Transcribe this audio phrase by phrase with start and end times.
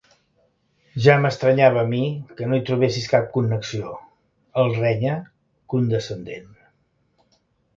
[1.07, 1.99] Ja m'estranyava a mi
[2.39, 5.15] que no hi trobessis cap connexió —el renya,
[5.75, 6.51] condescendent.